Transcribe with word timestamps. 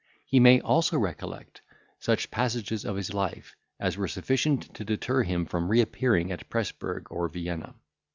He 0.25 0.39
may 0.39 0.59
also 0.59 0.97
recollect 0.97 1.61
such 1.99 2.31
passages 2.31 2.85
of 2.85 2.95
his 2.95 3.13
life, 3.13 3.55
as 3.79 3.97
were 3.97 4.07
sufficient 4.07 4.73
to 4.73 4.83
deter 4.83 5.21
him 5.21 5.45
from 5.45 5.67
reappearing 5.69 6.31
at 6.31 6.49
Presburg 6.49 7.03
or 7.11 7.29
Vienna. 7.29 7.75